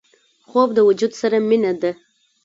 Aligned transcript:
خوب 0.49 0.69
د 0.73 0.77
وجود 0.87 1.11
سره 1.21 1.37
مینه 1.49 1.73
ده 1.81 1.91